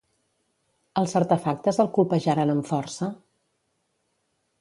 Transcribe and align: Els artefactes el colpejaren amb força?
Els 1.01 1.11
artefactes 1.19 1.79
el 1.83 1.91
colpejaren 1.97 2.53
amb 2.53 2.69
força? 2.71 3.11